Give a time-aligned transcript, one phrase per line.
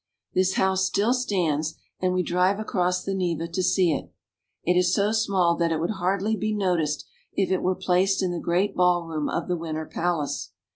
[0.33, 4.11] This house still stands, and we drive across the Neva to see it.
[4.63, 8.31] It is so small that it would hardly be noticed if it were placed in
[8.31, 10.53] the great ballroom of the Winter Palace.